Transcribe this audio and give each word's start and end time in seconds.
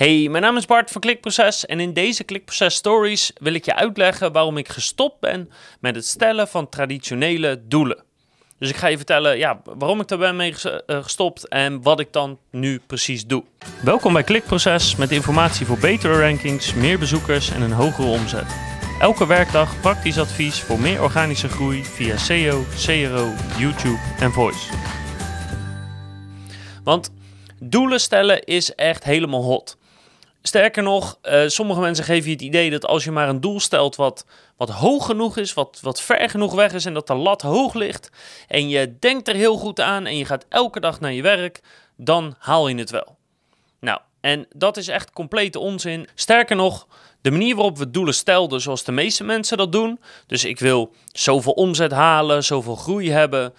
Hey, 0.00 0.28
mijn 0.28 0.42
naam 0.42 0.56
is 0.56 0.66
Bart 0.66 0.90
van 0.90 1.00
Klikproces 1.00 1.66
en 1.66 1.80
in 1.80 1.92
deze 1.92 2.24
Klikproces 2.24 2.74
Stories 2.74 3.32
wil 3.38 3.54
ik 3.54 3.64
je 3.64 3.74
uitleggen 3.74 4.32
waarom 4.32 4.56
ik 4.56 4.68
gestopt 4.68 5.20
ben 5.20 5.50
met 5.80 5.94
het 5.94 6.06
stellen 6.06 6.48
van 6.48 6.68
traditionele 6.68 7.62
doelen. 7.66 8.02
Dus 8.58 8.70
ik 8.70 8.76
ga 8.76 8.86
je 8.86 8.96
vertellen 8.96 9.38
ja, 9.38 9.60
waarom 9.64 10.00
ik 10.00 10.08
daar 10.08 10.18
ben 10.18 10.36
mee 10.36 10.54
eh, 10.62 11.02
gestopt 11.02 11.48
en 11.48 11.82
wat 11.82 12.00
ik 12.00 12.12
dan 12.12 12.38
nu 12.50 12.80
precies 12.86 13.26
doe. 13.26 13.44
Welkom 13.82 14.12
bij 14.12 14.22
Klikproces 14.22 14.96
met 14.96 15.10
informatie 15.10 15.66
voor 15.66 15.78
betere 15.78 16.20
rankings, 16.20 16.74
meer 16.74 16.98
bezoekers 16.98 17.50
en 17.50 17.62
een 17.62 17.72
hogere 17.72 18.08
omzet. 18.08 18.56
Elke 19.00 19.26
werkdag 19.26 19.80
praktisch 19.80 20.18
advies 20.18 20.60
voor 20.60 20.78
meer 20.78 21.02
organische 21.02 21.48
groei 21.48 21.84
via 21.84 22.16
SEO, 22.16 22.64
CRO, 22.76 23.32
YouTube 23.58 24.00
en 24.18 24.32
Voice. 24.32 24.72
Want 26.84 27.12
doelen 27.58 28.00
stellen 28.00 28.44
is 28.44 28.74
echt 28.74 29.04
helemaal 29.04 29.42
hot. 29.42 29.78
Sterker 30.42 30.82
nog, 30.82 31.18
uh, 31.22 31.42
sommige 31.46 31.80
mensen 31.80 32.04
geven 32.04 32.26
je 32.26 32.34
het 32.34 32.44
idee 32.44 32.70
dat 32.70 32.86
als 32.86 33.04
je 33.04 33.10
maar 33.10 33.28
een 33.28 33.40
doel 33.40 33.60
stelt 33.60 33.96
wat, 33.96 34.26
wat 34.56 34.70
hoog 34.70 35.06
genoeg 35.06 35.36
is, 35.36 35.54
wat, 35.54 35.78
wat 35.82 36.00
ver 36.00 36.30
genoeg 36.30 36.54
weg 36.54 36.72
is 36.72 36.84
en 36.84 36.94
dat 36.94 37.06
de 37.06 37.14
lat 37.14 37.42
hoog 37.42 37.74
ligt 37.74 38.10
en 38.48 38.68
je 38.68 38.98
denkt 38.98 39.28
er 39.28 39.34
heel 39.34 39.56
goed 39.56 39.80
aan 39.80 40.06
en 40.06 40.16
je 40.16 40.24
gaat 40.24 40.46
elke 40.48 40.80
dag 40.80 41.00
naar 41.00 41.12
je 41.12 41.22
werk, 41.22 41.60
dan 41.96 42.34
haal 42.38 42.68
je 42.68 42.74
het 42.74 42.90
wel. 42.90 43.16
Nou, 43.80 44.00
en 44.20 44.46
dat 44.54 44.76
is 44.76 44.88
echt 44.88 45.10
complete 45.10 45.58
onzin. 45.58 46.08
Sterker 46.14 46.56
nog, 46.56 46.86
de 47.20 47.30
manier 47.30 47.54
waarop 47.54 47.78
we 47.78 47.90
doelen 47.90 48.14
stelden 48.14 48.60
zoals 48.60 48.84
de 48.84 48.92
meeste 48.92 49.24
mensen 49.24 49.56
dat 49.56 49.72
doen, 49.72 50.00
dus 50.26 50.44
ik 50.44 50.58
wil 50.58 50.94
zoveel 51.12 51.52
omzet 51.52 51.92
halen, 51.92 52.44
zoveel 52.44 52.76
groei 52.76 53.10
hebben, 53.10 53.54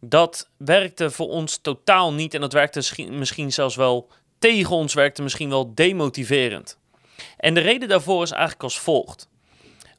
dat 0.00 0.48
werkte 0.56 1.10
voor 1.10 1.28
ons 1.28 1.56
totaal 1.56 2.12
niet 2.12 2.34
en 2.34 2.40
dat 2.40 2.52
werkte 2.52 3.08
misschien 3.10 3.52
zelfs 3.52 3.76
wel 3.76 4.08
tegen 4.46 4.76
ons 4.76 4.94
werkte 4.94 5.22
misschien 5.22 5.48
wel 5.48 5.74
demotiverend. 5.74 6.78
En 7.36 7.54
de 7.54 7.60
reden 7.60 7.88
daarvoor 7.88 8.22
is 8.22 8.30
eigenlijk 8.30 8.62
als 8.62 8.78
volgt. 8.78 9.28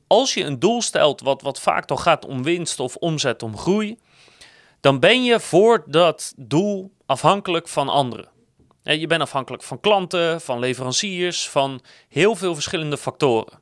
Als 0.07 0.33
je 0.33 0.43
een 0.43 0.59
doel 0.59 0.81
stelt 0.81 1.21
wat, 1.21 1.41
wat 1.41 1.59
vaak 1.59 1.85
toch 1.85 2.03
gaat 2.03 2.25
om 2.25 2.43
winst 2.43 2.79
of 2.79 2.95
omzet, 2.95 3.43
om 3.43 3.57
groei, 3.57 3.97
dan 4.79 4.99
ben 4.99 5.23
je 5.23 5.39
voor 5.39 5.83
dat 5.87 6.33
doel 6.37 6.91
afhankelijk 7.05 7.67
van 7.67 7.89
anderen. 7.89 8.29
Je 8.81 9.07
bent 9.07 9.21
afhankelijk 9.21 9.63
van 9.63 9.79
klanten, 9.79 10.41
van 10.41 10.59
leveranciers, 10.59 11.49
van 11.49 11.81
heel 12.09 12.35
veel 12.35 12.53
verschillende 12.53 12.97
factoren. 12.97 13.59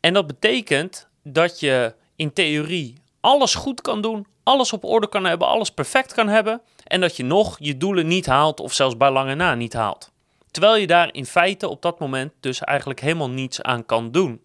En 0.00 0.14
dat 0.14 0.26
betekent 0.26 1.08
dat 1.22 1.60
je 1.60 1.94
in 2.16 2.32
theorie 2.32 3.02
alles 3.20 3.54
goed 3.54 3.80
kan 3.80 4.00
doen, 4.00 4.26
alles 4.46 4.72
op 4.72 4.84
orde 4.84 5.08
kan 5.08 5.24
hebben, 5.24 5.48
alles 5.48 5.70
perfect 5.70 6.14
kan 6.14 6.28
hebben 6.28 6.60
en 6.84 7.00
dat 7.00 7.16
je 7.16 7.24
nog 7.24 7.56
je 7.58 7.76
doelen 7.76 8.06
niet 8.06 8.26
haalt 8.26 8.60
of 8.60 8.72
zelfs 8.72 8.96
bij 8.96 9.10
lange 9.10 9.34
na 9.34 9.54
niet 9.54 9.72
haalt. 9.72 10.12
Terwijl 10.50 10.76
je 10.76 10.86
daar 10.86 11.08
in 11.12 11.26
feite 11.26 11.68
op 11.68 11.82
dat 11.82 11.98
moment 11.98 12.32
dus 12.40 12.60
eigenlijk 12.60 13.00
helemaal 13.00 13.30
niets 13.30 13.62
aan 13.62 13.86
kan 13.86 14.10
doen. 14.10 14.40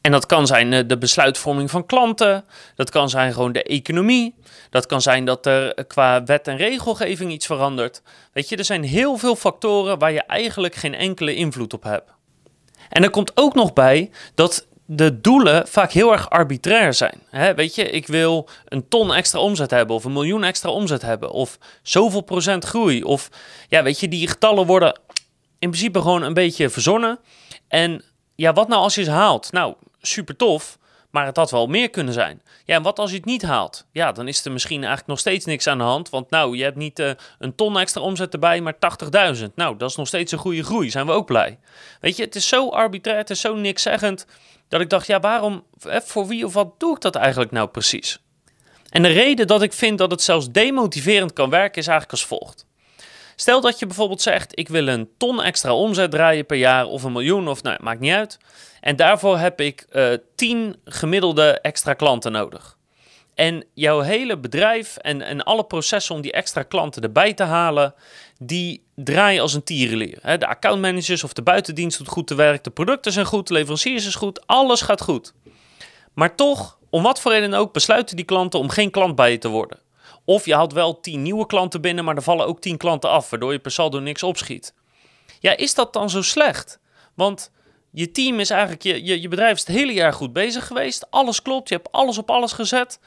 En 0.00 0.12
dat 0.12 0.26
kan 0.26 0.46
zijn 0.46 0.72
eh, 0.72 0.82
de 0.86 0.98
besluitvorming 0.98 1.70
van 1.70 1.86
klanten, 1.86 2.44
dat 2.74 2.90
kan 2.90 3.10
zijn 3.10 3.32
gewoon 3.32 3.52
de 3.52 3.62
economie, 3.62 4.34
dat 4.70 4.86
kan 4.86 5.02
zijn 5.02 5.24
dat 5.24 5.46
er 5.46 5.84
qua 5.86 6.24
wet 6.24 6.48
en 6.48 6.56
regelgeving 6.56 7.32
iets 7.32 7.46
verandert. 7.46 8.02
Weet 8.32 8.48
je, 8.48 8.56
er 8.56 8.64
zijn 8.64 8.82
heel 8.82 9.16
veel 9.16 9.36
factoren 9.36 9.98
waar 9.98 10.12
je 10.12 10.22
eigenlijk 10.22 10.74
geen 10.74 10.94
enkele 10.94 11.34
invloed 11.34 11.72
op 11.72 11.82
hebt. 11.82 12.10
En 12.88 13.02
er 13.02 13.10
komt 13.10 13.32
ook 13.34 13.54
nog 13.54 13.72
bij 13.72 14.10
dat 14.34 14.66
de 14.86 15.20
doelen 15.20 15.68
vaak 15.68 15.92
heel 15.92 16.12
erg 16.12 16.30
arbitrair 16.30 16.94
zijn. 16.94 17.22
weet 17.56 17.74
je, 17.74 17.90
ik 17.90 18.06
wil 18.06 18.48
een 18.64 18.88
ton 18.88 19.14
extra 19.14 19.40
omzet 19.40 19.70
hebben, 19.70 19.96
of 19.96 20.04
een 20.04 20.12
miljoen 20.12 20.44
extra 20.44 20.70
omzet 20.70 21.02
hebben, 21.02 21.30
of 21.30 21.58
zoveel 21.82 22.20
procent 22.20 22.64
groei. 22.64 23.02
Of 23.02 23.28
ja, 23.68 23.82
weet 23.82 24.00
je, 24.00 24.08
die 24.08 24.28
getallen 24.28 24.66
worden 24.66 25.00
in 25.58 25.70
principe 25.70 26.00
gewoon 26.00 26.22
een 26.22 26.34
beetje 26.34 26.70
verzonnen. 26.70 27.18
En 27.68 28.04
ja, 28.34 28.52
wat 28.52 28.68
nou 28.68 28.82
als 28.82 28.94
je 28.94 29.04
ze 29.04 29.10
haalt? 29.10 29.52
Nou, 29.52 29.74
super 30.00 30.36
tof. 30.36 30.78
Maar 31.10 31.26
het 31.26 31.36
had 31.36 31.50
wel 31.50 31.66
meer 31.66 31.90
kunnen 31.90 32.14
zijn. 32.14 32.42
Ja, 32.64 32.74
en 32.74 32.82
wat 32.82 32.98
als 32.98 33.10
je 33.10 33.16
het 33.16 33.24
niet 33.24 33.42
haalt? 33.42 33.86
Ja, 33.92 34.12
dan 34.12 34.28
is 34.28 34.44
er 34.44 34.52
misschien 34.52 34.78
eigenlijk 34.78 35.06
nog 35.06 35.18
steeds 35.18 35.44
niks 35.44 35.66
aan 35.66 35.78
de 35.78 35.84
hand. 35.84 36.10
Want 36.10 36.30
nou, 36.30 36.56
je 36.56 36.62
hebt 36.62 36.76
niet 36.76 36.98
uh, 36.98 37.10
een 37.38 37.54
ton 37.54 37.78
extra 37.78 38.00
omzet 38.00 38.32
erbij, 38.32 38.60
maar 38.60 38.74
80.000. 39.36 39.44
Nou, 39.54 39.76
dat 39.76 39.90
is 39.90 39.96
nog 39.96 40.06
steeds 40.06 40.32
een 40.32 40.38
goede 40.38 40.62
groei. 40.62 40.90
Zijn 40.90 41.06
we 41.06 41.12
ook 41.12 41.26
blij. 41.26 41.58
Weet 42.00 42.16
je, 42.16 42.24
het 42.24 42.34
is 42.34 42.48
zo 42.48 42.68
arbitrair, 42.68 43.16
het 43.18 43.30
is 43.30 43.40
zo 43.40 43.54
nikszeggend. 43.54 44.26
Dat 44.74 44.82
ik 44.82 44.90
dacht, 44.90 45.06
ja, 45.06 45.20
waarom, 45.20 45.64
voor 45.80 46.26
wie 46.26 46.44
of 46.44 46.54
wat 46.54 46.80
doe 46.80 46.94
ik 46.94 47.00
dat 47.00 47.14
eigenlijk 47.14 47.50
nou 47.50 47.68
precies? 47.68 48.18
En 48.90 49.02
de 49.02 49.08
reden 49.08 49.46
dat 49.46 49.62
ik 49.62 49.72
vind 49.72 49.98
dat 49.98 50.10
het 50.10 50.22
zelfs 50.22 50.50
demotiverend 50.50 51.32
kan 51.32 51.50
werken 51.50 51.80
is 51.80 51.86
eigenlijk 51.86 52.10
als 52.10 52.26
volgt. 52.26 52.66
Stel 53.36 53.60
dat 53.60 53.78
je 53.78 53.86
bijvoorbeeld 53.86 54.22
zegt: 54.22 54.58
ik 54.58 54.68
wil 54.68 54.88
een 54.88 55.08
ton 55.18 55.42
extra 55.42 55.74
omzet 55.74 56.10
draaien 56.10 56.46
per 56.46 56.56
jaar 56.56 56.86
of 56.86 57.02
een 57.02 57.12
miljoen 57.12 57.48
of 57.48 57.62
nou, 57.62 57.78
maakt 57.82 58.00
niet 58.00 58.12
uit. 58.12 58.38
En 58.80 58.96
daarvoor 58.96 59.38
heb 59.38 59.60
ik 59.60 59.86
uh, 59.90 60.12
eh, 60.12 60.18
10 60.34 60.76
gemiddelde 60.84 61.60
extra 61.60 61.92
klanten 61.92 62.32
nodig. 62.32 62.78
En 63.34 63.64
jouw 63.74 64.00
hele 64.00 64.38
bedrijf 64.38 64.96
en, 64.96 65.22
en 65.22 65.42
alle 65.42 65.64
processen 65.64 66.14
om 66.14 66.20
die 66.20 66.32
extra 66.32 66.62
klanten 66.62 67.02
erbij 67.02 67.34
te 67.34 67.42
halen, 67.42 67.94
die 68.38 68.84
draaien 68.94 69.42
als 69.42 69.54
een 69.54 69.62
tierenleer. 69.62 70.38
De 70.38 70.46
accountmanagers 70.46 71.24
of 71.24 71.32
de 71.32 71.42
buitendienst 71.42 71.98
doet 71.98 72.08
goed 72.08 72.26
te 72.26 72.34
werk, 72.34 72.64
de 72.64 72.70
producten 72.70 73.12
zijn 73.12 73.26
goed, 73.26 73.46
de 73.46 73.54
leveranciers 73.54 74.06
is 74.06 74.14
goed, 74.14 74.46
alles 74.46 74.80
gaat 74.80 75.02
goed. 75.02 75.34
Maar 76.12 76.34
toch, 76.34 76.78
om 76.90 77.02
wat 77.02 77.20
voor 77.20 77.32
reden 77.32 77.54
ook, 77.54 77.72
besluiten 77.72 78.16
die 78.16 78.24
klanten 78.24 78.60
om 78.60 78.68
geen 78.68 78.90
klant 78.90 79.14
bij 79.14 79.30
je 79.30 79.38
te 79.38 79.48
worden. 79.48 79.78
Of 80.24 80.46
je 80.46 80.54
haalt 80.54 80.72
wel 80.72 81.00
10 81.00 81.22
nieuwe 81.22 81.46
klanten 81.46 81.80
binnen, 81.80 82.04
maar 82.04 82.16
er 82.16 82.22
vallen 82.22 82.46
ook 82.46 82.60
10 82.60 82.76
klanten 82.76 83.10
af, 83.10 83.30
waardoor 83.30 83.52
je 83.52 83.58
per 83.58 83.70
saldo 83.70 83.98
niks 83.98 84.22
opschiet. 84.22 84.74
Ja, 85.40 85.56
is 85.56 85.74
dat 85.74 85.92
dan 85.92 86.10
zo 86.10 86.22
slecht? 86.22 86.78
Want 87.14 87.50
je 87.96 88.10
team 88.10 88.40
is 88.40 88.50
eigenlijk, 88.50 88.82
je, 88.82 89.20
je, 89.20 89.28
bedrijf 89.28 89.52
is 89.52 89.66
het 89.66 89.76
hele 89.76 89.92
jaar 89.92 90.12
goed 90.12 90.32
bezig 90.32 90.66
geweest. 90.66 91.10
Alles 91.10 91.42
klopt, 91.42 91.68
je 91.68 91.74
hebt 91.74 91.92
alles 91.92 92.18
op 92.18 92.30
alles 92.30 92.52
gezet. 92.52 92.98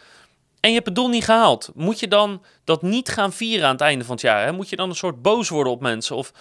En 0.60 0.70
je 0.70 0.76
hebt 0.76 0.88
het 0.88 0.96
doel 0.96 1.10
niet 1.10 1.24
gehaald. 1.24 1.72
Moet 1.76 2.00
je 2.00 2.08
dan 2.08 2.44
dat 2.64 2.82
niet 2.82 3.10
gaan 3.10 3.34
vieren 3.34 3.66
aan 3.66 3.72
het 3.72 3.82
einde 3.82 4.06
van 4.06 4.14
het 4.14 4.24
jaar? 4.24 4.46
Hè? 4.46 4.52
Moet 4.52 4.70
je 4.70 4.76
dan 4.76 4.90
een 4.90 4.96
soort 4.96 5.22
boos 5.22 5.50
worden 5.50 5.74
op 5.74 5.82
mensen? 5.82 6.16
Of 6.16 6.34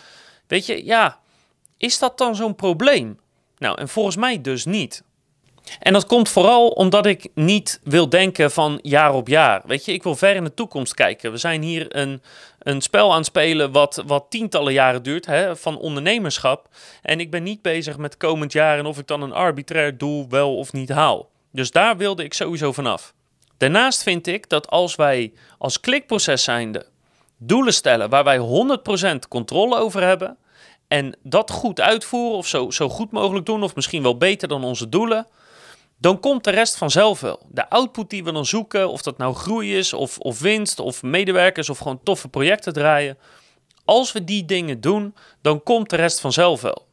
weet 0.47 0.67
je, 0.67 0.85
ja, 0.85 1.21
is 1.77 1.99
dat 1.99 2.19
dan 2.19 2.37
zo'n 2.37 2.55
probleem? 2.55 3.19
Nou, 3.59 3.79
en 3.79 3.89
volgens 3.89 4.17
mij 4.17 4.41
dus 4.41 4.65
niet. 4.65 5.03
En 5.81 5.93
dat 5.93 6.07
komt 6.07 6.29
vooral 6.29 6.69
omdat 6.69 7.07
ik 7.07 7.29
niet 7.35 7.81
wil 7.85 8.09
denken 8.09 8.51
van 8.51 8.79
jaar 8.83 9.15
op 9.15 9.29
jaar. 9.29 9.63
Weet 9.67 9.85
je, 9.85 9.93
ik 9.93 10.03
wil 10.03 10.17
ver 10.17 10.35
in 10.35 10.45
de 10.45 10.55
toekomst 10.55 10.95
kijken. 10.95 11.31
We 11.31 11.37
zijn 11.37 11.63
hier 11.63 11.97
een, 11.97 12.23
een 12.59 12.81
spel 12.81 13.11
aan 13.11 13.17
het 13.17 13.27
spelen 13.27 13.73
wat, 13.73 14.03
wat 14.07 14.27
tientallen 14.29 14.73
jaren 14.73 15.03
duurt, 15.03 15.27
hè, 15.27 15.57
van 15.57 15.79
ondernemerschap. 15.79 16.69
En 17.03 17.21
ik 17.21 17.31
ben 17.31 17.43
niet 17.43 17.63
bezig 17.63 17.97
met 17.97 18.17
komend 18.17 18.53
jaar 18.53 18.79
en 18.79 18.87
of 18.87 18.99
ik 18.99 19.07
dan 19.07 19.23
een 19.23 19.33
arbitrair 19.33 19.99
doel 19.99 20.27
wel 20.29 20.57
of 20.57 20.73
niet 20.73 20.89
haal. 20.89 21.29
Dus 21.53 21.71
daar 21.71 21.97
wilde 21.97 22.25
ik 22.25 22.35
sowieso 22.35 22.73
vanaf. 22.73 23.15
Daarnaast 23.57 24.03
vind 24.03 24.27
ik 24.27 24.49
dat 24.49 24.69
als 24.69 24.95
wij 24.95 25.33
als 25.59 25.81
klikproces 25.81 26.45
zijnde 26.45 26.87
doelen 27.39 27.75
stellen 27.75 28.11
waar 28.11 28.25
wij 28.25 28.39
100% 29.15 29.29
controle 29.29 29.77
over 29.79 30.03
hebben 30.03 30.37
en 30.89 31.17
dat 31.23 31.51
goed 31.51 31.81
uitvoeren 31.81 32.37
of 32.39 32.47
zo, 32.47 32.71
zo 32.71 32.89
goed 32.89 33.11
mogelijk 33.11 33.47
doen 33.47 33.63
of 33.63 33.75
misschien 33.75 34.03
wel 34.03 34.17
beter 34.17 34.49
dan 34.49 34.65
onze 34.65 34.89
doelen, 34.89 35.27
dan 35.99 36.21
komt 36.21 36.45
de 36.45 36.51
rest 36.51 36.77
vanzelf 36.77 37.21
wel. 37.21 37.43
De 37.49 37.69
output 37.69 38.11
die 38.11 38.25
we 38.25 38.33
dan 38.33 38.47
zoeken, 38.47 38.89
of 38.89 39.03
dat 39.03 39.19
nou 39.19 39.35
groei 39.35 39.77
is 39.77 39.93
of, 39.93 40.19
of 40.19 40.41
winst 40.41 40.81
of 40.81 41.03
medewerkers 41.03 41.71
of 41.71 41.79
gewoon 41.79 42.01
toffe 42.03 42.29
projecten 42.29 42.73
draaien, 42.73 43.19
als 43.85 44.13
we 44.13 44.25
die 44.25 44.45
dingen 44.45 44.81
doen, 44.81 45.15
dan 45.43 45.63
komt 45.63 45.91
de 45.91 45.97
rest 45.97 46.21
vanzelf 46.21 46.61
wel 46.61 46.86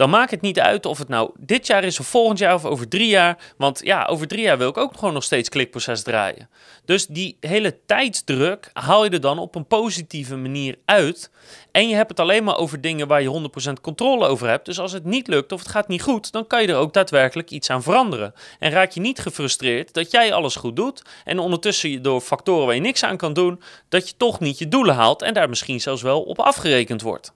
dan 0.00 0.10
maakt 0.10 0.30
het 0.30 0.40
niet 0.40 0.60
uit 0.60 0.86
of 0.86 0.98
het 0.98 1.08
nou 1.08 1.30
dit 1.38 1.66
jaar 1.66 1.84
is 1.84 2.00
of 2.00 2.06
volgend 2.06 2.38
jaar 2.38 2.54
of 2.54 2.64
over 2.64 2.88
drie 2.88 3.08
jaar. 3.08 3.38
Want 3.56 3.80
ja, 3.84 4.04
over 4.04 4.26
drie 4.28 4.42
jaar 4.42 4.58
wil 4.58 4.68
ik 4.68 4.76
ook 4.76 4.94
gewoon 4.94 5.14
nog 5.14 5.24
steeds 5.24 5.48
klikproces 5.48 6.02
draaien. 6.02 6.48
Dus 6.84 7.06
die 7.06 7.36
hele 7.40 7.78
tijdsdruk 7.86 8.70
haal 8.72 9.04
je 9.04 9.10
er 9.10 9.20
dan 9.20 9.38
op 9.38 9.54
een 9.54 9.66
positieve 9.66 10.36
manier 10.36 10.78
uit. 10.84 11.30
En 11.72 11.88
je 11.88 11.94
hebt 11.94 12.10
het 12.10 12.20
alleen 12.20 12.44
maar 12.44 12.56
over 12.56 12.80
dingen 12.80 13.08
waar 13.08 13.22
je 13.22 13.50
100% 13.68 13.72
controle 13.80 14.26
over 14.26 14.48
hebt. 14.48 14.64
Dus 14.64 14.78
als 14.78 14.92
het 14.92 15.04
niet 15.04 15.28
lukt 15.28 15.52
of 15.52 15.58
het 15.58 15.68
gaat 15.68 15.88
niet 15.88 16.02
goed, 16.02 16.32
dan 16.32 16.46
kan 16.46 16.62
je 16.62 16.68
er 16.68 16.76
ook 16.76 16.92
daadwerkelijk 16.92 17.50
iets 17.50 17.70
aan 17.70 17.82
veranderen. 17.82 18.34
En 18.58 18.70
raak 18.70 18.90
je 18.90 19.00
niet 19.00 19.18
gefrustreerd 19.18 19.94
dat 19.94 20.10
jij 20.10 20.32
alles 20.32 20.56
goed 20.56 20.76
doet. 20.76 21.02
En 21.24 21.38
ondertussen 21.38 21.90
je 21.90 22.00
door 22.00 22.20
factoren 22.20 22.66
waar 22.66 22.74
je 22.74 22.80
niks 22.80 23.04
aan 23.04 23.16
kan 23.16 23.32
doen, 23.32 23.62
dat 23.88 24.08
je 24.08 24.16
toch 24.16 24.40
niet 24.40 24.58
je 24.58 24.68
doelen 24.68 24.94
haalt 24.94 25.22
en 25.22 25.34
daar 25.34 25.48
misschien 25.48 25.80
zelfs 25.80 26.02
wel 26.02 26.22
op 26.22 26.38
afgerekend 26.38 27.02
wordt. 27.02 27.32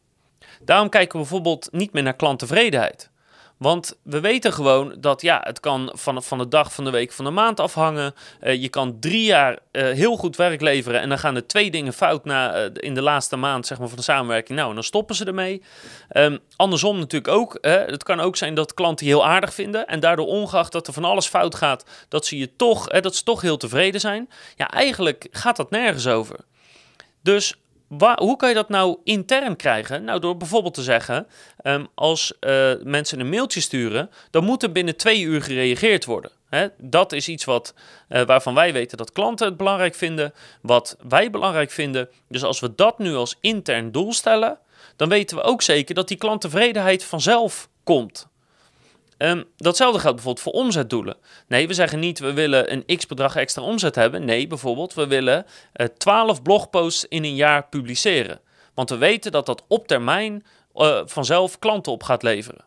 Daarom 0.64 0.88
kijken 0.88 1.12
we 1.12 1.18
bijvoorbeeld 1.18 1.68
niet 1.72 1.92
meer 1.92 2.02
naar 2.02 2.16
klanttevredenheid. 2.16 3.12
Want 3.56 3.98
we 4.02 4.20
weten 4.20 4.52
gewoon 4.52 4.94
dat 4.98 5.22
ja, 5.22 5.40
het 5.42 5.60
kan 5.60 5.90
van, 5.94 6.22
van 6.22 6.38
de 6.38 6.48
dag, 6.48 6.72
van 6.72 6.84
de 6.84 6.90
week, 6.90 7.12
van 7.12 7.24
de 7.24 7.30
maand 7.30 7.60
afhangen. 7.60 8.14
Uh, 8.42 8.54
je 8.62 8.68
kan 8.68 8.96
drie 9.00 9.24
jaar 9.24 9.52
uh, 9.52 9.82
heel 9.82 10.16
goed 10.16 10.36
werk 10.36 10.60
leveren 10.60 11.00
en 11.00 11.08
dan 11.08 11.18
gaan 11.18 11.36
er 11.36 11.46
twee 11.46 11.70
dingen 11.70 11.92
fout 11.92 12.24
na, 12.24 12.64
uh, 12.64 12.70
in 12.74 12.94
de 12.94 13.02
laatste 13.02 13.36
maand 13.36 13.66
zeg 13.66 13.78
maar, 13.78 13.88
van 13.88 13.96
de 13.96 14.02
samenwerking. 14.02 14.58
Nou, 14.58 14.68
en 14.68 14.74
dan 14.74 14.84
stoppen 14.84 15.14
ze 15.14 15.24
ermee. 15.24 15.62
Um, 16.12 16.38
andersom 16.56 16.98
natuurlijk 16.98 17.34
ook. 17.34 17.58
het 17.60 18.02
kan 18.02 18.20
ook 18.20 18.36
zijn 18.36 18.54
dat 18.54 18.74
klanten 18.74 19.06
heel 19.06 19.26
aardig 19.26 19.54
vinden 19.54 19.86
en 19.86 20.00
daardoor 20.00 20.26
ongeacht 20.26 20.72
dat 20.72 20.86
er 20.86 20.92
van 20.92 21.04
alles 21.04 21.26
fout 21.26 21.54
gaat, 21.54 21.84
dat 22.08 22.26
ze 22.26 22.38
je 22.38 22.56
toch, 22.56 22.88
dat 22.88 23.16
ze 23.16 23.22
toch 23.22 23.40
heel 23.40 23.56
tevreden 23.56 24.00
zijn. 24.00 24.30
Ja, 24.56 24.70
eigenlijk 24.70 25.28
gaat 25.30 25.56
dat 25.56 25.70
nergens 25.70 26.06
over. 26.06 26.36
Dus 27.22 27.54
Hoe 27.98 28.36
kan 28.36 28.48
je 28.48 28.54
dat 28.54 28.68
nou 28.68 28.98
intern 29.04 29.56
krijgen? 29.56 30.04
Nou, 30.04 30.20
door 30.20 30.36
bijvoorbeeld 30.36 30.74
te 30.74 30.82
zeggen, 30.82 31.26
ehm, 31.56 31.84
als 31.94 32.32
uh, 32.40 32.72
mensen 32.82 33.20
een 33.20 33.28
mailtje 33.28 33.60
sturen, 33.60 34.10
dan 34.30 34.44
moet 34.44 34.62
er 34.62 34.72
binnen 34.72 34.96
twee 34.96 35.22
uur 35.22 35.42
gereageerd 35.42 36.04
worden. 36.04 36.30
Dat 36.78 37.12
is 37.12 37.28
iets 37.28 37.44
wat, 37.44 37.74
uh, 38.08 38.22
waarvan 38.22 38.54
wij 38.54 38.72
weten 38.72 38.96
dat 38.96 39.12
klanten 39.12 39.46
het 39.46 39.56
belangrijk 39.56 39.94
vinden, 39.94 40.34
wat 40.62 40.96
wij 41.08 41.30
belangrijk 41.30 41.70
vinden. 41.70 42.08
Dus 42.28 42.44
als 42.44 42.60
we 42.60 42.74
dat 42.74 42.98
nu 42.98 43.14
als 43.14 43.36
intern 43.40 43.92
doel 43.92 44.12
stellen, 44.12 44.58
dan 44.96 45.08
weten 45.08 45.36
we 45.36 45.42
ook 45.42 45.62
zeker 45.62 45.94
dat 45.94 46.08
die 46.08 46.16
klanttevredenheid 46.16 47.04
vanzelf 47.04 47.68
komt. 47.84 48.28
Um, 49.18 49.44
datzelfde 49.56 50.00
geldt 50.00 50.16
bijvoorbeeld 50.16 50.44
voor 50.44 50.62
omzetdoelen. 50.62 51.16
Nee, 51.48 51.68
we 51.68 51.74
zeggen 51.74 51.98
niet 51.98 52.18
we 52.18 52.32
willen 52.32 52.72
een 52.72 52.96
x 52.96 53.06
bedrag 53.06 53.36
extra 53.36 53.62
omzet 53.62 53.94
hebben. 53.94 54.24
Nee, 54.24 54.46
bijvoorbeeld 54.46 54.94
we 54.94 55.06
willen 55.06 55.46
uh, 55.76 55.86
12 55.86 56.42
blogposts 56.42 57.06
in 57.08 57.24
een 57.24 57.34
jaar 57.34 57.66
publiceren. 57.68 58.40
Want 58.74 58.90
we 58.90 58.96
weten 58.96 59.32
dat 59.32 59.46
dat 59.46 59.64
op 59.68 59.86
termijn 59.86 60.44
uh, 60.74 61.00
vanzelf 61.04 61.58
klanten 61.58 61.92
op 61.92 62.02
gaat 62.02 62.22
leveren. 62.22 62.64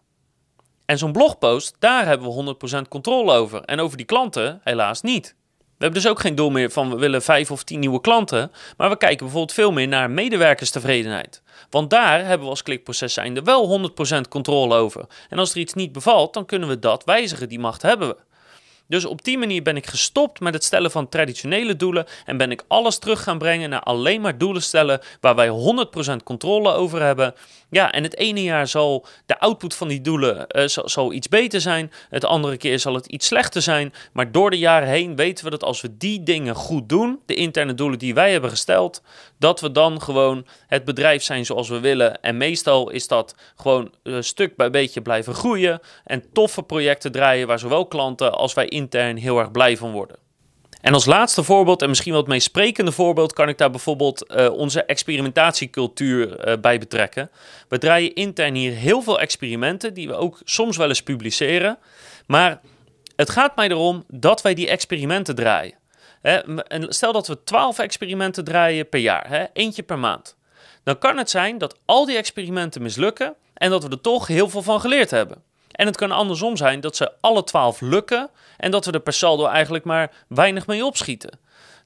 En 0.85 0.97
zo'n 0.97 1.11
blogpost, 1.11 1.75
daar 1.79 2.05
hebben 2.05 2.45
we 2.45 2.55
100% 2.83 2.87
controle 2.87 3.33
over. 3.33 3.61
En 3.61 3.79
over 3.79 3.97
die 3.97 4.05
klanten 4.05 4.61
helaas 4.63 5.01
niet. 5.01 5.35
We 5.77 5.83
hebben 5.83 6.01
dus 6.01 6.11
ook 6.11 6.19
geen 6.19 6.35
doel 6.35 6.49
meer 6.49 6.71
van 6.71 6.89
we 6.89 6.95
willen 6.95 7.21
vijf 7.21 7.51
of 7.51 7.63
tien 7.63 7.79
nieuwe 7.79 8.01
klanten. 8.01 8.51
Maar 8.77 8.89
we 8.89 8.97
kijken 8.97 9.17
bijvoorbeeld 9.17 9.53
veel 9.53 9.71
meer 9.71 9.87
naar 9.87 10.09
medewerkerstevredenheid. 10.11 11.41
Want 11.69 11.89
daar 11.89 12.19
hebben 12.19 12.43
we 12.43 12.49
als 12.49 12.63
klikproces 12.63 13.13
zijnde 13.13 13.41
wel 13.41 13.91
100% 14.17 14.21
controle 14.29 14.75
over. 14.75 15.05
En 15.29 15.39
als 15.39 15.51
er 15.51 15.57
iets 15.57 15.73
niet 15.73 15.91
bevalt, 15.91 16.33
dan 16.33 16.45
kunnen 16.45 16.69
we 16.69 16.79
dat 16.79 17.03
wijzigen. 17.03 17.49
Die 17.49 17.59
macht 17.59 17.81
hebben 17.81 18.07
we. 18.07 18.15
Dus 18.87 19.05
op 19.05 19.23
die 19.23 19.37
manier 19.37 19.61
ben 19.61 19.75
ik 19.75 19.87
gestopt 19.87 20.39
met 20.39 20.53
het 20.53 20.63
stellen 20.63 20.91
van 20.91 21.09
traditionele 21.09 21.75
doelen 21.75 22.05
en 22.25 22.37
ben 22.37 22.51
ik 22.51 22.63
alles 22.67 22.97
terug 22.97 23.23
gaan 23.23 23.37
brengen 23.37 23.69
naar 23.69 23.83
alleen 23.83 24.21
maar 24.21 24.37
doelen 24.37 24.61
stellen 24.61 25.01
waar 25.21 25.35
wij 25.35 25.49
100% 25.49 26.23
controle 26.23 26.71
over 26.71 27.01
hebben. 27.01 27.33
Ja, 27.69 27.91
en 27.91 28.03
het 28.03 28.17
ene 28.17 28.43
jaar 28.43 28.67
zal 28.67 29.05
de 29.25 29.39
output 29.39 29.75
van 29.75 29.87
die 29.87 30.01
doelen 30.01 30.47
uh, 30.97 31.15
iets 31.15 31.29
beter 31.29 31.61
zijn, 31.61 31.91
het 32.09 32.25
andere 32.25 32.57
keer 32.57 32.79
zal 32.79 32.93
het 32.93 33.05
iets 33.05 33.27
slechter 33.27 33.61
zijn. 33.61 33.93
Maar 34.13 34.31
door 34.31 34.49
de 34.49 34.57
jaren 34.57 34.87
heen 34.87 35.15
weten 35.15 35.43
we 35.43 35.49
dat 35.49 35.63
als 35.63 35.81
we 35.81 35.97
die 35.97 36.23
dingen 36.23 36.55
goed 36.55 36.89
doen, 36.89 37.19
de 37.25 37.33
interne 37.33 37.73
doelen 37.73 37.99
die 37.99 38.13
wij 38.13 38.31
hebben 38.31 38.49
gesteld, 38.49 39.01
dat 39.39 39.59
we 39.59 39.71
dan 39.71 40.01
gewoon 40.01 40.45
het 40.67 40.85
bedrijf 40.85 41.23
zijn 41.23 41.45
zoals 41.45 41.69
we 41.69 41.79
willen. 41.79 42.21
En 42.21 42.37
meestal 42.37 42.89
is 42.89 43.07
dat 43.07 43.35
gewoon 43.55 43.91
uh, 44.03 44.17
stuk 44.19 44.55
bij 44.55 44.69
beetje 44.69 45.01
blijven 45.01 45.33
groeien 45.33 45.79
en 46.03 46.23
toffe 46.33 46.63
projecten 46.63 47.11
draaien 47.11 47.47
waar 47.47 47.59
zowel 47.59 47.85
klanten 47.85 48.33
als 48.33 48.53
wij 48.53 48.67
intern 48.77 49.17
heel 49.17 49.39
erg 49.39 49.51
blij 49.51 49.77
van 49.77 49.91
worden. 49.91 50.17
En 50.81 50.93
als 50.93 51.05
laatste 51.05 51.43
voorbeeld, 51.43 51.81
en 51.81 51.89
misschien 51.89 52.11
wel 52.11 52.21
het 52.21 52.29
meest 52.29 52.45
sprekende 52.45 52.91
voorbeeld, 52.91 53.33
kan 53.33 53.49
ik 53.49 53.57
daar 53.57 53.69
bijvoorbeeld 53.69 54.31
uh, 54.31 54.51
onze 54.51 54.83
experimentatiecultuur 54.83 56.47
uh, 56.47 56.53
bij 56.61 56.79
betrekken. 56.79 57.29
We 57.67 57.77
draaien 57.77 58.15
intern 58.15 58.55
hier 58.55 58.73
heel 58.73 59.01
veel 59.01 59.19
experimenten, 59.19 59.93
die 59.93 60.07
we 60.07 60.13
ook 60.13 60.41
soms 60.43 60.77
wel 60.77 60.87
eens 60.87 61.03
publiceren. 61.03 61.77
Maar 62.25 62.61
het 63.15 63.29
gaat 63.29 63.55
mij 63.55 63.69
erom 63.69 64.03
dat 64.07 64.41
wij 64.41 64.53
die 64.53 64.67
experimenten 64.69 65.35
draaien. 65.35 65.75
Hè, 66.21 66.39
stel 66.87 67.13
dat 67.13 67.27
we 67.27 67.43
12 67.43 67.79
experimenten 67.79 68.43
draaien 68.43 68.89
per 68.89 68.99
jaar, 68.99 69.29
hè, 69.29 69.45
eentje 69.53 69.83
per 69.83 69.99
maand. 69.99 70.37
Dan 70.83 70.97
kan 70.97 71.17
het 71.17 71.29
zijn 71.29 71.57
dat 71.57 71.79
al 71.85 72.05
die 72.05 72.17
experimenten 72.17 72.81
mislukken 72.81 73.35
en 73.53 73.69
dat 73.69 73.83
we 73.83 73.89
er 73.89 74.01
toch 74.01 74.27
heel 74.27 74.49
veel 74.49 74.61
van 74.61 74.81
geleerd 74.81 75.11
hebben. 75.11 75.43
En 75.77 75.85
het 75.85 75.97
kan 75.97 76.11
andersom 76.11 76.57
zijn 76.57 76.79
dat 76.79 76.95
ze 76.95 77.11
alle 77.21 77.43
twaalf 77.43 77.81
lukken 77.81 78.29
en 78.57 78.71
dat 78.71 78.85
we 78.85 78.91
er 78.91 78.99
per 78.99 79.13
saldo 79.13 79.45
eigenlijk 79.45 79.85
maar 79.85 80.11
weinig 80.27 80.67
mee 80.67 80.85
opschieten. 80.85 81.39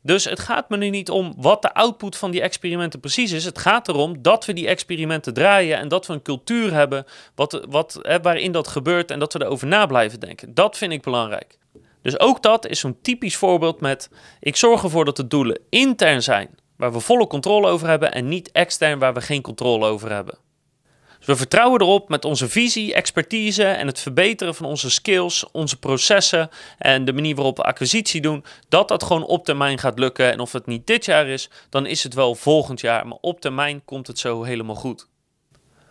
Dus 0.04 0.26
het 0.26 0.40
gaat 0.40 0.70
me 0.70 0.78
nu 0.78 0.90
niet 0.90 1.10
om 1.10 1.34
wat 1.38 1.62
de 1.62 1.74
output 1.74 2.18
van 2.18 2.32
die 2.32 2.42
experimenten 2.42 3.00
precies 3.00 3.32
is. 3.32 3.46
Het 3.46 3.58
gaat 3.58 3.88
erom 3.88 4.22
dat 4.22 4.46
we 4.46 4.54
die 4.54 4.68
experimenten 4.68 5.34
draaien 5.34 5.78
en 5.78 5.88
dat 5.88 6.08
we 6.08 6.14
een 6.14 6.22
cultuur 6.22 6.74
hebben 6.74 7.06
wat, 7.36 7.66
wat, 7.70 8.00
hè, 8.02 8.22
waarin 8.22 8.52
dat 8.52 8.68
gebeurt 8.68 9.12
en 9.12 9.20
dat 9.20 9.34
we 9.34 9.44
erover 9.44 9.68
na 9.68 9.86
blijven 9.86 10.20
denken. 10.20 10.54
Dat 10.54 10.78
vind 10.78 10.92
ik 10.92 11.02
belangrijk. 11.02 11.58
Dus 12.02 12.20
ook 12.20 12.42
dat 12.44 12.68
is 12.68 12.80
zo'n 12.80 13.02
typisch 13.02 13.36
voorbeeld 13.36 13.82
met: 13.82 14.10
ik 14.40 14.56
zorg 14.56 14.84
ervoor 14.84 15.06
dat 15.06 15.16
de 15.16 15.28
doelen 15.28 15.60
intern 15.70 16.24
zijn, 16.24 16.50
waar 16.78 16.94
we 16.94 17.00
volle 17.00 17.28
controle 17.28 17.68
over 17.68 17.88
hebben, 17.88 18.12
en 18.12 18.28
niet 18.28 18.52
extern, 18.52 19.00
waar 19.00 19.14
we 19.14 19.22
geen 19.22 19.42
controle 19.42 19.86
over 19.86 20.12
hebben. 20.12 20.38
Dus 21.22 21.30
we 21.30 21.36
vertrouwen 21.36 21.82
erop 21.82 22.10
met 22.10 22.26
onze 22.26 22.50
visie, 22.50 22.94
expertise 22.94 23.64
en 23.64 23.88
het 23.88 24.00
verbeteren 24.00 24.56
van 24.56 24.66
onze 24.66 24.90
skills, 24.90 25.46
onze 25.52 25.80
processen 25.80 26.50
en 26.78 27.06
de 27.06 27.14
manier 27.14 27.36
waarop 27.36 27.58
we 27.58 27.64
acquisitie 27.64 28.22
doen, 28.22 28.44
dat 28.70 28.88
dat 28.88 29.04
gewoon 29.04 29.26
op 29.26 29.46
termijn 29.46 29.78
gaat 29.78 30.00
lukken. 30.00 30.32
En 30.32 30.40
of 30.40 30.52
het 30.52 30.66
niet 30.66 30.88
dit 30.88 31.06
jaar 31.06 31.28
is, 31.28 31.50
dan 31.70 31.86
is 31.86 32.04
het 32.04 32.14
wel 32.14 32.36
volgend 32.36 32.82
jaar. 32.82 33.08
Maar 33.08 33.18
op 33.22 33.42
termijn 33.42 33.86
komt 33.86 34.08
het 34.08 34.20
zo 34.20 34.44
helemaal 34.44 34.76
goed. 34.76 35.08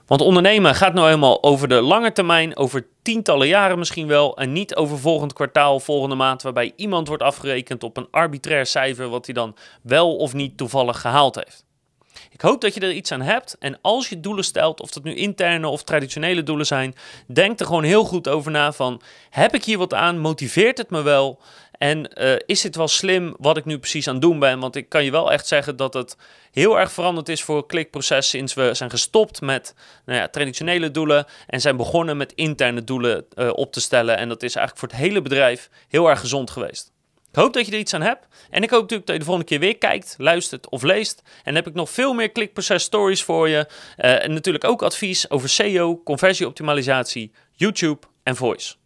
Want 0.07 0.21
ondernemen 0.21 0.75
gaat 0.75 0.95
nou 0.95 1.07
helemaal 1.07 1.43
over 1.43 1.69
de 1.69 1.81
lange 1.81 2.13
termijn, 2.13 2.57
over 2.57 2.87
tientallen 3.03 3.49
jaren 3.49 3.79
misschien 3.79 4.07
wel, 4.07 4.37
en 4.37 4.53
niet 4.53 4.75
over 4.77 4.99
volgend 4.99 5.33
kwartaal, 5.33 5.81
volgende 5.81 6.15
maand, 6.15 6.43
waarbij 6.43 6.73
iemand 6.77 7.09
wordt 7.09 7.23
afgerekend 7.23 7.83
op 7.83 7.97
een 7.97 8.09
arbitrair 8.11 8.67
cijfer 8.67 9.09
wat 9.09 9.27
hij 9.27 9.35
dan 9.35 9.57
wel 9.83 10.17
of 10.17 10.35
niet 10.35 10.57
toevallig 10.57 11.01
gehaald 11.01 11.35
heeft. 11.35 11.69
Ik 12.31 12.41
hoop 12.41 12.61
dat 12.61 12.75
je 12.75 12.81
er 12.81 12.93
iets 12.93 13.13
aan 13.13 13.21
hebt. 13.21 13.57
En 13.59 13.79
als 13.81 14.09
je 14.09 14.21
doelen 14.21 14.45
stelt, 14.45 14.81
of 14.81 14.91
dat 14.91 15.03
nu 15.03 15.15
interne 15.15 15.69
of 15.69 15.83
traditionele 15.83 16.43
doelen 16.43 16.67
zijn, 16.67 16.95
denk 17.27 17.61
er 17.61 17.67
gewoon 17.67 17.83
heel 17.83 18.05
goed 18.05 18.29
over 18.29 18.51
na 18.51 18.73
van, 18.73 19.03
heb 19.31 19.55
ik 19.55 19.65
hier 19.65 19.79
wat 19.79 19.95
aan? 19.95 20.19
Motiveert 20.19 20.79
het 20.79 20.91
me 20.91 21.03
wel? 21.03 21.41
En 21.81 22.11
uh, 22.15 22.35
is 22.47 22.63
het 22.63 22.77
wel 22.77 22.89
slim 22.89 23.35
wat 23.39 23.57
ik 23.57 23.65
nu 23.65 23.79
precies 23.79 24.09
aan 24.09 24.15
het 24.15 24.23
doen 24.23 24.39
ben? 24.39 24.61
Want 24.61 24.77
ik 24.77 24.89
kan 24.89 25.05
je 25.05 25.11
wel 25.11 25.33
echt 25.33 25.47
zeggen 25.47 25.77
dat 25.77 25.95
het 25.95 26.17
heel 26.53 26.79
erg 26.79 26.93
veranderd 26.93 27.29
is 27.29 27.43
voor 27.43 27.67
klikproces 27.67 28.29
sinds 28.29 28.55
we 28.55 28.75
zijn 28.75 28.91
gestopt 28.91 29.41
met 29.41 29.75
nou 30.05 30.19
ja, 30.19 30.29
traditionele 30.29 30.91
doelen 30.91 31.27
en 31.47 31.61
zijn 31.61 31.77
begonnen 31.77 32.17
met 32.17 32.33
interne 32.33 32.85
doelen 32.85 33.25
uh, 33.35 33.51
op 33.53 33.73
te 33.73 33.81
stellen. 33.81 34.17
En 34.17 34.29
dat 34.29 34.43
is 34.43 34.55
eigenlijk 34.55 34.79
voor 34.79 34.99
het 34.99 35.07
hele 35.07 35.23
bedrijf 35.23 35.71
heel 35.89 36.09
erg 36.09 36.21
gezond 36.21 36.51
geweest. 36.51 36.93
Ik 37.31 37.37
hoop 37.37 37.53
dat 37.53 37.67
je 37.67 37.73
er 37.73 37.79
iets 37.79 37.95
aan 37.95 38.03
hebt. 38.03 38.27
En 38.51 38.63
ik 38.63 38.71
hoop 38.71 38.81
natuurlijk 38.81 39.07
dat 39.07 39.15
je 39.15 39.19
de 39.19 39.25
volgende 39.25 39.51
keer 39.51 39.61
weer 39.61 39.79
kijkt, 39.79 40.15
luistert 40.19 40.69
of 40.69 40.83
leest. 40.83 41.23
En 41.25 41.43
dan 41.45 41.55
heb 41.55 41.67
ik 41.67 41.75
nog 41.75 41.91
veel 41.91 42.13
meer 42.13 42.31
klikproces 42.31 42.83
stories 42.83 43.23
voor 43.23 43.49
je. 43.49 43.67
Uh, 43.99 44.25
en 44.25 44.33
natuurlijk 44.33 44.65
ook 44.65 44.83
advies 44.83 45.31
over 45.31 45.49
SEO, 45.49 46.03
conversieoptimalisatie, 46.03 47.33
YouTube 47.53 48.07
en 48.23 48.37
voice. 48.37 48.80